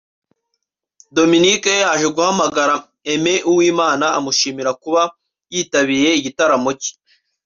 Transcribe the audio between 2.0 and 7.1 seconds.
guhamagara Aimé Uwimana amushimira kuba yitabiriye igitaramo cye